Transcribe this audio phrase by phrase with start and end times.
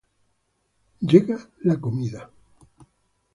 [1.11, 1.37] Llega
[1.69, 2.25] la misa.